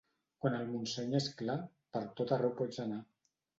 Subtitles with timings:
[0.45, 1.59] Quan el Montseny és clar,
[1.99, 3.01] per tot arreu pots anar.